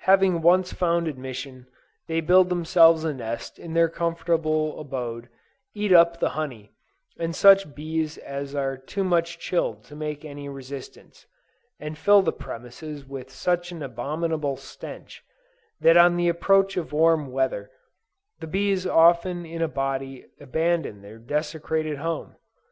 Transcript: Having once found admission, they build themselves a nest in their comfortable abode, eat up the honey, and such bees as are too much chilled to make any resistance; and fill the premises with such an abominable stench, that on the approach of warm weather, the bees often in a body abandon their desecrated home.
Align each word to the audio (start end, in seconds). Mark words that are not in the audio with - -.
Having 0.00 0.42
once 0.42 0.72
found 0.72 1.06
admission, 1.06 1.68
they 2.08 2.20
build 2.20 2.48
themselves 2.48 3.04
a 3.04 3.14
nest 3.14 3.60
in 3.60 3.74
their 3.74 3.88
comfortable 3.88 4.80
abode, 4.80 5.28
eat 5.72 5.92
up 5.92 6.18
the 6.18 6.30
honey, 6.30 6.72
and 7.16 7.32
such 7.32 7.76
bees 7.76 8.18
as 8.18 8.56
are 8.56 8.76
too 8.76 9.04
much 9.04 9.38
chilled 9.38 9.84
to 9.84 9.94
make 9.94 10.24
any 10.24 10.48
resistance; 10.48 11.26
and 11.78 11.96
fill 11.96 12.22
the 12.22 12.32
premises 12.32 13.04
with 13.06 13.30
such 13.30 13.70
an 13.70 13.80
abominable 13.80 14.56
stench, 14.56 15.22
that 15.80 15.96
on 15.96 16.16
the 16.16 16.28
approach 16.28 16.76
of 16.76 16.92
warm 16.92 17.30
weather, 17.30 17.70
the 18.40 18.48
bees 18.48 18.84
often 18.84 19.46
in 19.46 19.62
a 19.62 19.68
body 19.68 20.26
abandon 20.40 21.02
their 21.02 21.18
desecrated 21.20 21.98
home. 21.98 22.34